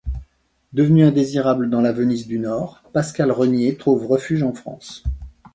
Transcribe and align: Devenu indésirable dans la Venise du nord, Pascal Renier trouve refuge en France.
Devenu 0.73 1.03
indésirable 1.03 1.69
dans 1.69 1.79
la 1.79 1.91
Venise 1.91 2.25
du 2.25 2.39
nord, 2.39 2.81
Pascal 2.91 3.31
Renier 3.31 3.77
trouve 3.77 4.07
refuge 4.07 4.41
en 4.41 4.51
France. 4.51 5.03